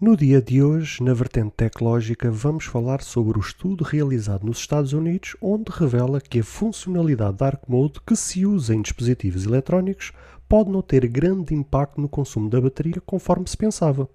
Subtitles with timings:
[0.00, 4.92] No dia de hoje, na vertente tecnológica, vamos falar sobre o estudo realizado nos Estados
[4.92, 10.12] Unidos, onde revela que a funcionalidade Dark Mode que se usa em dispositivos eletrónicos
[10.48, 14.08] pode não ter grande impacto no consumo da bateria conforme se pensava.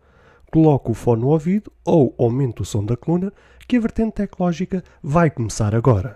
[0.49, 3.34] Coloque o fone no ouvido ou aumente o som da coluna,
[3.68, 6.15] que a vertente tecnológica vai começar agora.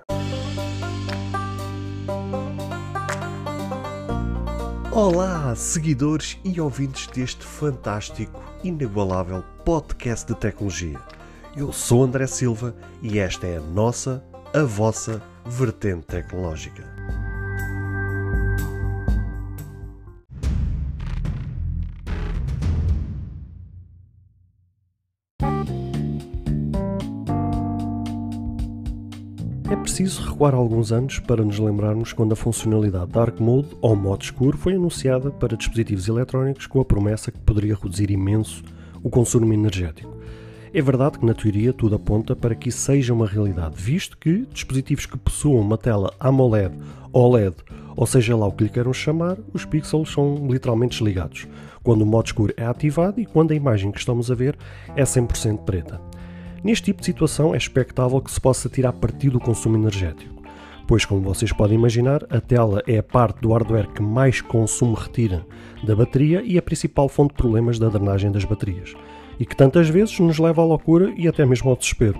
[4.93, 10.97] Olá, seguidores e ouvintes deste fantástico, inigualável podcast de tecnologia.
[11.53, 16.85] Eu sou André Silva e esta é a nossa, a vossa vertente tecnológica.
[29.69, 34.23] É preciso recuar alguns anos para nos lembrarmos quando a funcionalidade Dark Mode ou modo
[34.23, 38.63] escuro foi anunciada para dispositivos eletrónicos com a promessa que poderia reduzir imenso
[39.07, 40.17] o consumo energético.
[40.73, 44.45] É verdade que na teoria tudo aponta para que isso seja uma realidade, visto que
[44.51, 46.75] dispositivos que possuam uma tela AMOLED,
[47.13, 47.55] OLED,
[47.95, 51.47] ou seja lá o que lhe queiram chamar, os pixels são literalmente desligados,
[51.81, 54.57] quando o modo escuro é ativado e quando a imagem que estamos a ver
[54.93, 56.01] é 100% preta.
[56.61, 60.36] Neste tipo de situação é expectável que se possa tirar partido do consumo energético,
[60.87, 64.93] pois, como vocês podem imaginar, a tela é a parte do hardware que mais consumo
[64.93, 65.45] retira
[65.83, 68.95] da bateria e a principal fonte de problemas da drenagem das baterias,
[69.37, 72.19] e que tantas vezes nos leva à loucura e até mesmo ao desespero.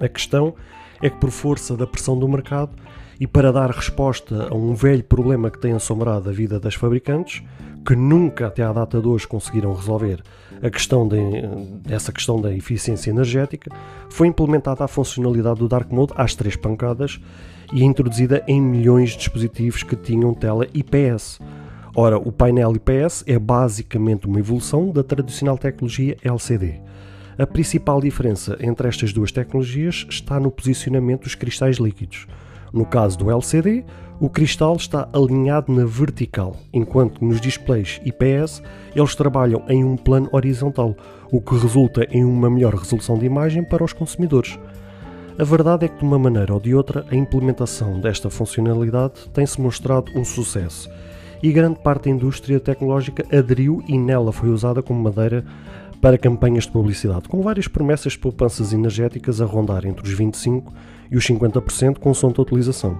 [0.00, 0.54] A questão
[1.00, 2.72] é que, por força da pressão do mercado
[3.20, 7.42] e para dar resposta a um velho problema que tem assombrado a vida das fabricantes,
[7.86, 10.22] que nunca até à data de hoje conseguiram resolver
[10.60, 11.18] a questão de,
[11.88, 13.70] essa questão da eficiência energética,
[14.10, 17.20] foi implementada a funcionalidade do Dark Mode às três pancadas
[17.72, 21.40] e introduzida em milhões de dispositivos que tinham tela IPS.
[21.94, 26.80] Ora, o painel IPS é basicamente uma evolução da tradicional tecnologia LCD.
[27.38, 32.26] A principal diferença entre estas duas tecnologias está no posicionamento dos cristais líquidos.
[32.72, 33.84] No caso do LCD,
[34.18, 38.62] o cristal está alinhado na vertical, enquanto nos displays IPS
[38.94, 40.96] eles trabalham em um plano horizontal,
[41.30, 44.58] o que resulta em uma melhor resolução de imagem para os consumidores.
[45.38, 49.60] A verdade é que, de uma maneira ou de outra, a implementação desta funcionalidade tem-se
[49.60, 50.88] mostrado um sucesso
[51.42, 55.44] e grande parte da indústria tecnológica aderiu e nela foi usada como madeira
[56.00, 60.64] para campanhas de publicidade, com várias promessas de poupanças energéticas a rondar entre os 25%
[61.10, 62.98] e os 50% com som de utilização.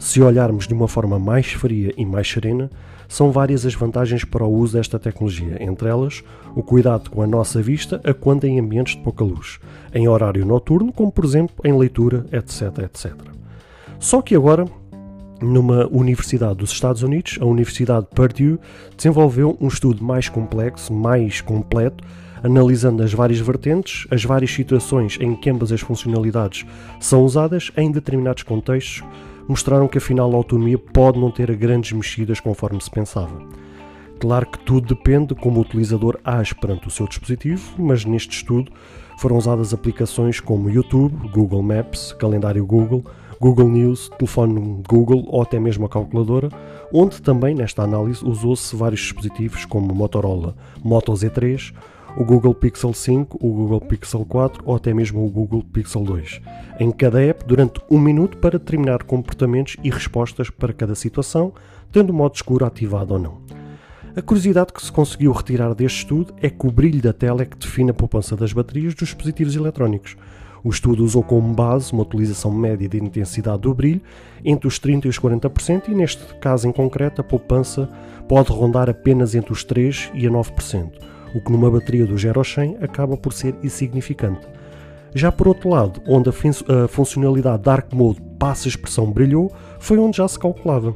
[0.00, 2.70] Se olharmos de uma forma mais fria e mais serena,
[3.06, 6.24] são várias as vantagens para o uso desta tecnologia, entre elas
[6.56, 9.60] o cuidado com a nossa vista a quando em ambientes de pouca luz,
[9.94, 13.12] em horário noturno, como por exemplo em leitura, etc, etc.
[13.98, 14.64] Só que agora,
[15.38, 18.58] numa universidade dos Estados Unidos, a Universidade Purdue
[18.96, 22.02] desenvolveu um estudo mais complexo, mais completo,
[22.42, 26.64] analisando as várias vertentes, as várias situações em que ambas as funcionalidades
[26.98, 29.04] são usadas em determinados contextos,
[29.50, 33.42] mostraram que afinal a autonomia pode não ter grandes mexidas conforme se pensava.
[34.20, 38.36] Claro que tudo depende de como o utilizador age perante o seu dispositivo, mas neste
[38.36, 38.70] estudo
[39.18, 43.04] foram usadas aplicações como YouTube, Google Maps, calendário Google,
[43.40, 46.50] Google News, telefone Google ou até mesmo a calculadora,
[46.92, 51.72] onde também nesta análise usou-se vários dispositivos como Motorola Moto Z3,
[52.18, 56.42] o Google Pixel 5, o Google Pixel 4 ou até mesmo o Google Pixel 2,
[56.80, 61.54] em cada app durante um minuto para determinar comportamentos e respostas para cada situação,
[61.90, 63.38] tendo o modo escuro ativado ou não.
[64.14, 67.46] A curiosidade que se conseguiu retirar deste estudo é que o brilho da tela é
[67.46, 70.16] que define a poupança das baterias dos dispositivos eletrónicos.
[70.62, 74.00] O estudo usou como base uma utilização média de intensidade do brilho
[74.44, 77.88] entre os 30% e os 40%, e neste caso em concreto a poupança
[78.28, 82.40] pode rondar apenas entre os 3% e a 9% o que numa bateria do 0
[82.40, 84.46] ao 100 acaba por ser insignificante.
[85.14, 90.18] Já por outro lado, onde a funcionalidade Dark Mode passa a expressão brilhou, foi onde
[90.18, 90.94] já se calculava,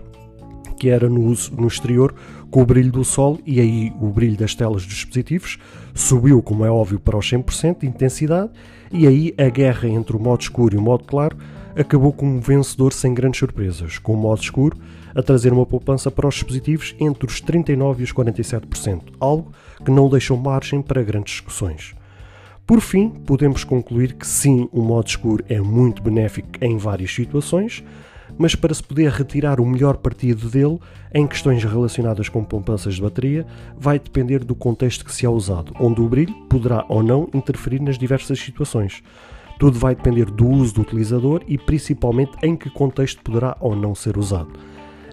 [0.78, 2.14] que era no uso no exterior
[2.54, 5.58] com o brilho do sol e aí o brilho das telas dos dispositivos
[5.92, 8.52] subiu, como é óbvio, para os 100% de intensidade
[8.92, 11.36] e aí a guerra entre o modo escuro e o modo claro
[11.74, 14.76] acabou com um vencedor sem grandes surpresas, com o modo escuro
[15.16, 19.50] a trazer uma poupança para os dispositivos entre os 39% e os 47%, algo
[19.84, 21.92] que não deixou margem para grandes discussões.
[22.64, 27.82] Por fim, podemos concluir que sim, o modo escuro é muito benéfico em várias situações,
[28.38, 30.78] mas para se poder retirar o melhor partido dele
[31.12, 33.46] em questões relacionadas com poupanças de bateria,
[33.76, 37.80] vai depender do contexto que se é usado, onde o brilho poderá ou não interferir
[37.80, 39.02] nas diversas situações.
[39.58, 43.94] Tudo vai depender do uso do utilizador e principalmente em que contexto poderá ou não
[43.94, 44.50] ser usado.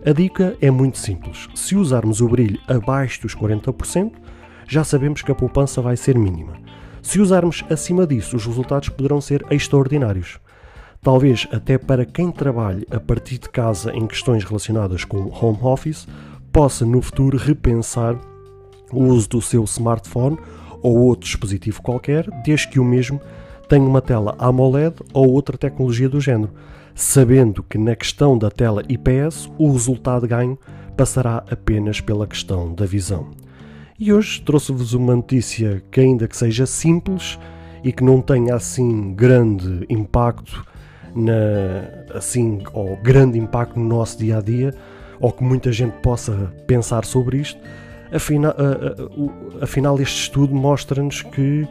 [0.03, 1.47] A dica é muito simples.
[1.53, 4.11] Se usarmos o brilho abaixo dos 40%,
[4.67, 6.53] já sabemos que a poupança vai ser mínima.
[7.03, 10.39] Se usarmos acima disso, os resultados poderão ser extraordinários.
[11.01, 16.07] Talvez até para quem trabalhe a partir de casa em questões relacionadas com home office,
[16.53, 18.15] possa no futuro repensar
[18.93, 20.37] o uso do seu smartphone
[20.83, 23.19] ou outro dispositivo qualquer, desde que o mesmo
[23.67, 26.51] tenha uma tela AMOLED ou outra tecnologia do género,
[26.93, 30.59] sabendo que na questão da tela IPS o resultado ganho
[30.95, 33.31] passará apenas pela questão da visão.
[33.99, 37.39] E hoje trouxe-vos uma notícia que, ainda que seja simples
[37.83, 40.63] e que não tenha assim grande impacto
[41.15, 44.73] na, assim, ou grande impacto no nosso dia a dia,
[45.19, 47.59] ou que muita gente possa pensar sobre isto,
[48.11, 48.55] afinal,
[49.61, 51.67] afinal este estudo mostra-nos que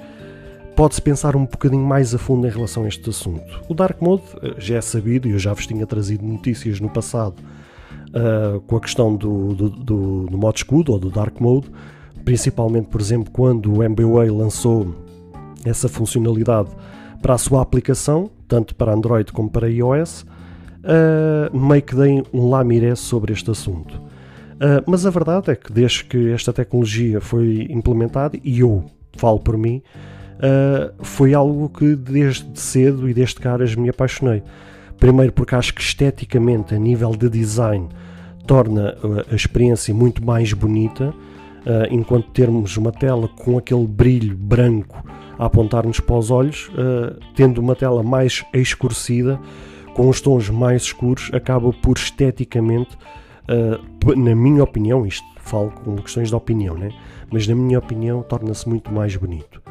[0.76, 3.60] pode-se pensar um bocadinho mais a fundo em relação a este assunto.
[3.69, 6.88] O Dark Mode eh, já é sabido, e eu já vos tinha trazido notícias no
[6.88, 7.34] passado
[8.14, 11.70] uh, com a questão do, do, do, do modo escudo ou do Dark Mode,
[12.25, 14.94] principalmente, por exemplo, quando o MBWay lançou
[15.64, 16.70] essa funcionalidade
[17.20, 20.26] para a sua aplicação, tanto para Android como para iOS,
[20.82, 23.94] uh, meio que deem um lamiré sobre este assunto.
[23.94, 28.85] Uh, mas a verdade é que desde que esta tecnologia foi implementada, e eu
[29.17, 29.81] falo por mim,
[30.37, 34.43] uh, foi algo que desde cedo e desde caras me apaixonei.
[34.99, 37.88] Primeiro porque acho que esteticamente, a nível de design,
[38.46, 38.96] torna
[39.31, 41.14] a experiência muito mais bonita,
[41.91, 45.03] enquanto termos uma tela com aquele brilho branco
[45.40, 49.40] a apontar-nos para os olhos, uh, tendo uma tela mais escurecida,
[49.94, 52.94] com os tons mais escuros, acaba por esteticamente,
[53.48, 56.90] uh, na minha opinião, isto falo com questões de opinião, né?
[57.32, 59.62] mas na minha opinião torna-se muito mais bonito.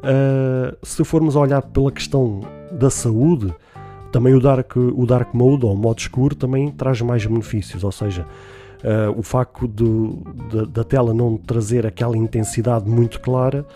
[0.00, 3.50] Uh, se formos a olhar pela questão da saúde,
[4.12, 8.26] também o dark, o dark mode ou modo escuro também traz mais benefícios, ou seja,
[8.84, 13.66] uh, o facto de, da tela não trazer aquela intensidade muito clara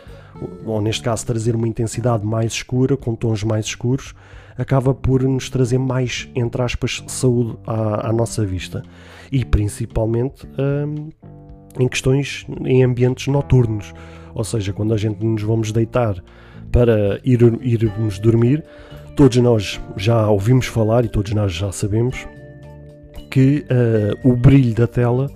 [0.65, 4.15] ou neste caso trazer uma intensidade mais escura, com tons mais escuros,
[4.57, 8.83] acaba por nos trazer mais, entre aspas, saúde à, à nossa vista.
[9.31, 11.11] E principalmente hum,
[11.79, 13.93] em questões, em ambientes noturnos.
[14.35, 16.23] Ou seja, quando a gente nos vamos deitar
[16.71, 18.65] para ir, irmos dormir,
[19.17, 22.27] todos nós já ouvimos falar e todos nós já sabemos
[23.39, 25.31] que uh, o brilho da tela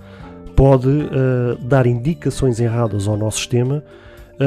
[0.57, 3.81] pode uh, dar indicações erradas ao nosso sistema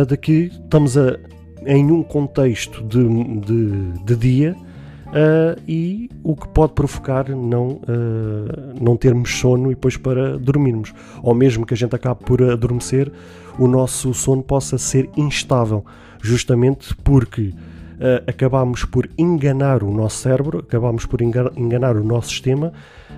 [0.07, 1.17] de que estamos a,
[1.65, 3.09] em um contexto de,
[3.41, 4.57] de, de dia
[5.07, 7.81] uh, e o que pode provocar não, uh,
[8.79, 10.93] não termos sono e depois para dormirmos.
[11.23, 13.11] Ou mesmo que a gente acabe por adormecer,
[13.59, 15.83] o nosso sono possa ser instável,
[16.21, 17.55] justamente porque
[17.97, 22.73] uh, acabamos por enganar o nosso cérebro, acabamos por enganar o nosso sistema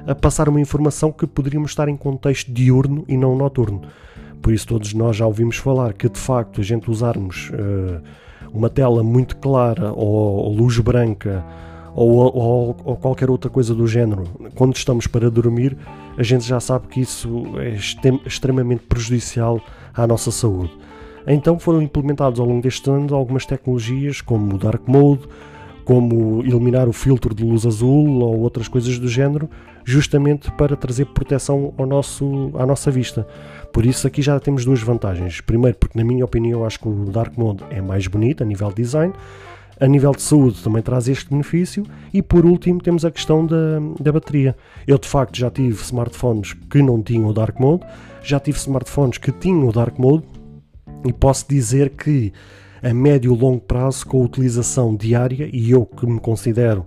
[0.06, 3.82] a passar uma informação que poderíamos estar em contexto diurno e não noturno.
[4.40, 8.00] Por isso, todos nós já ouvimos falar que de facto a gente usarmos uh,
[8.52, 11.44] uma tela muito clara ou, ou luz branca
[11.94, 15.76] ou, ou, ou, qualquer outra coisa do género, quando estamos para dormir,
[16.16, 17.70] a gente já sabe que isso é
[18.24, 19.60] extremamente prejudicial
[19.92, 20.70] à nossa saúde.
[21.28, 25.28] Então foram implementados ao longo deste ano algumas tecnologias como o Dark Mode,
[25.84, 29.48] como eliminar o filtro de luz azul ou outras coisas do género,
[29.84, 33.26] justamente para trazer proteção ao nosso, à nossa vista.
[33.72, 35.40] Por isso aqui já temos duas vantagens.
[35.40, 38.68] Primeiro, porque na minha opinião acho que o Dark Mode é mais bonito a nível
[38.68, 39.12] de design,
[39.80, 43.80] a nível de saúde também traz este benefício e por último temos a questão da,
[44.00, 44.56] da bateria.
[44.86, 47.84] Eu de facto já tive smartphones que não tinham o Dark Mode,
[48.22, 50.24] já tive smartphones que tinham o Dark Mode
[51.04, 52.32] e posso dizer que
[52.82, 56.86] a médio e longo prazo com a utilização diária e eu que me considero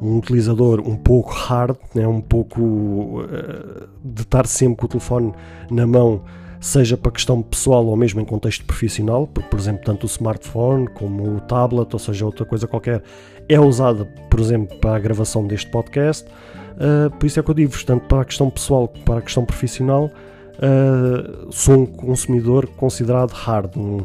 [0.00, 5.32] um utilizador um pouco hard, né, um pouco uh, de estar sempre com o telefone
[5.70, 6.22] na mão,
[6.60, 10.86] seja para questão pessoal ou mesmo em contexto profissional, porque, por exemplo, tanto o smartphone
[10.88, 13.02] como o tablet, ou seja, outra coisa qualquer,
[13.48, 16.28] é usada, por exemplo, para a gravação deste podcast.
[16.74, 19.22] Uh, por isso é que eu digo tanto para a questão pessoal como para a
[19.22, 20.10] questão profissional,
[20.58, 24.00] uh, sou um consumidor considerado hard, um,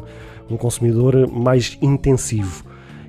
[0.50, 2.64] um consumidor mais intensivo.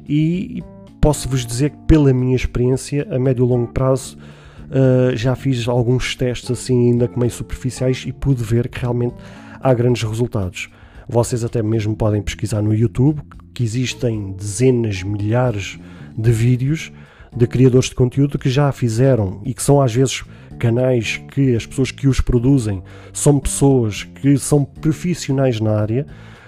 [0.08, 0.64] E,
[1.00, 4.18] posso-vos dizer que, pela minha experiência, a médio e longo prazo,
[4.66, 9.16] uh, já fiz alguns testes assim, ainda que meio superficiais, e pude ver que realmente
[9.60, 10.70] há grandes resultados.
[11.08, 13.22] Vocês até mesmo podem pesquisar no YouTube,
[13.54, 15.80] que existem dezenas, milhares
[16.18, 16.92] de vídeos
[17.36, 20.24] de criadores de conteúdo que já fizeram e que são às vezes
[20.56, 22.82] canais que as pessoas que os produzem
[23.14, 26.06] são pessoas que são profissionais na área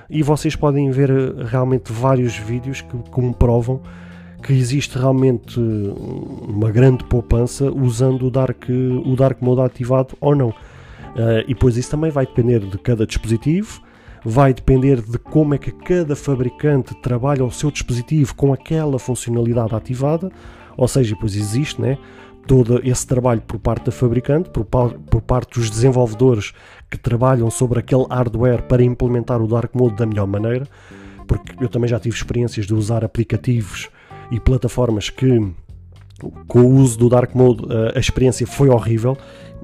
[0.09, 3.81] e vocês podem ver eh, realmente vários vídeos que comprovam
[4.41, 10.49] que existe realmente uma grande poupança usando o Dark, o dark Mode ativado ou não.
[10.49, 13.81] Uh, e depois isso também vai depender de cada dispositivo,
[14.23, 19.73] vai depender de como é que cada fabricante trabalha o seu dispositivo com aquela funcionalidade
[19.73, 20.31] ativada,
[20.77, 21.97] ou seja, depois existe né,
[22.47, 26.53] todo esse trabalho por parte da fabricante, por, por parte dos desenvolvedores
[26.89, 30.65] que trabalham sobre aquele hardware para implementar o Dark Mode da melhor maneira,
[31.27, 33.89] porque eu também já tive experiências de usar aplicativos
[34.31, 35.53] e plataformas que
[36.47, 39.17] com o uso do Dark Mode a experiência foi horrível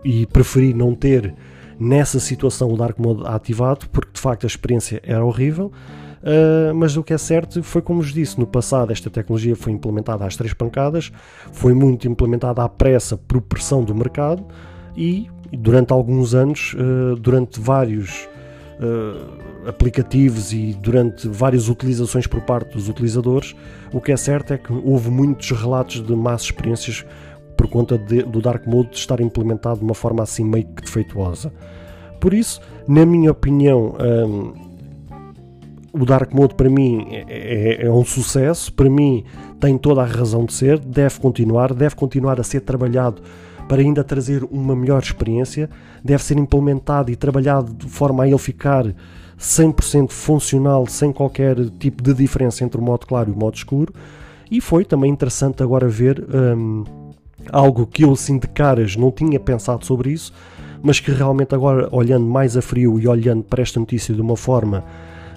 [0.03, 1.33] e preferi não ter
[1.79, 5.71] nessa situação o Dark Mode ativado porque de facto a experiência era horrível
[6.23, 9.73] Uh, mas o que é certo foi como vos disse, no passado esta tecnologia foi
[9.73, 11.11] implementada às três pancadas,
[11.51, 14.45] foi muito implementada à pressa por pressão do mercado
[14.95, 18.29] e durante alguns anos, uh, durante vários
[18.79, 23.53] uh, aplicativos e durante várias utilizações por parte dos utilizadores,
[23.91, 27.05] o que é certo é que houve muitos relatos de más experiências
[27.57, 31.51] por conta de, do Dark Mode estar implementado de uma forma assim meio que defeituosa.
[32.19, 33.95] Por isso, na minha opinião,
[35.93, 39.23] o Dark Mode para mim é, é, é, um sucesso, para mim
[39.59, 43.21] tem toda a razão de ser, deve continuar, deve continuar a ser trabalhado
[43.69, 45.69] para ainda trazer uma melhor experiência,
[46.03, 48.85] deve ser implementado e trabalhado de forma a ele ficar
[49.39, 53.93] 100% funcional, sem qualquer tipo de diferença entre o modo claro e o modo escuro.
[54.49, 56.83] E foi também interessante agora ver um,
[57.51, 60.33] algo que eu assim de caras não tinha pensado sobre isso,
[60.81, 64.35] mas que realmente agora olhando mais a frio e olhando para esta notícia de uma
[64.35, 64.83] forma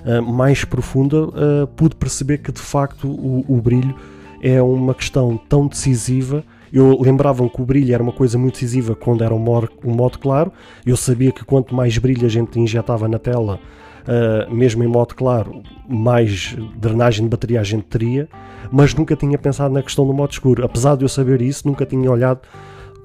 [0.07, 3.95] uh, mais profunda, uh, pude perceber que de facto o, o, brilho
[4.41, 6.45] é uma questão tão decisiva.
[6.73, 9.93] Eu lembrava que o brilho era uma coisa muito decisiva quando era um modo, um
[9.93, 10.53] modo claro.
[10.85, 13.59] Eu sabia que quanto mais brilho a gente injetava na tela,
[14.07, 18.29] uh, mesmo em modo claro, mais drenagem de bateria a gente teria.
[18.71, 20.65] Mas nunca tinha pensado na questão do modo escuro.
[20.65, 22.41] Apesar de eu saber isso, nunca tinha olhado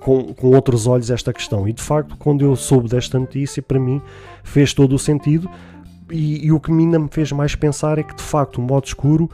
[0.02, 1.68] com, com, outros olhos esta questão.
[1.68, 4.02] E de facto, quando eu soube desta notícia, para mim
[4.44, 5.50] fez todo o sentido.
[6.12, 8.86] E, e, o que ainda me fez mais pensar é que de facto o modo
[8.86, 9.30] escuro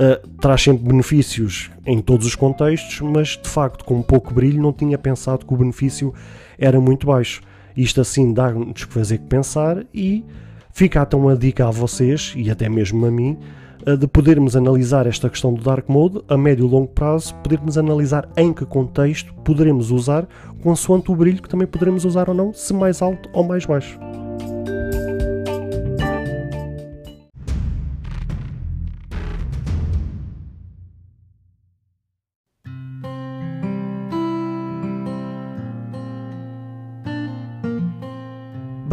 [0.00, 4.72] uh, traz sempre benefícios em todos os contextos, mas de facto com pouco brilho não
[4.72, 6.12] tinha pensado que o benefício
[6.58, 7.42] era muito baixo.
[7.76, 10.24] Isto assim dá-nos fazer que pensar e
[10.72, 13.38] fica então a dica a vocês e até mesmo a mim
[13.86, 17.76] uh, de podermos analisar esta questão do Dark Mode a médio e longo prazo, podermos
[17.78, 20.26] analisar em que contexto poderemos usar,
[20.62, 23.98] consoante o brilho que também poderemos usar ou não, se mais alto ou mais baixo.